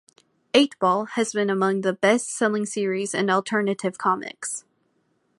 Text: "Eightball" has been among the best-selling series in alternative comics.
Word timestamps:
"Eightball" 0.55 1.09
has 1.09 1.31
been 1.31 1.51
among 1.51 1.81
the 1.81 1.93
best-selling 1.93 2.65
series 2.65 3.13
in 3.13 3.29
alternative 3.29 3.99
comics. 3.99 4.65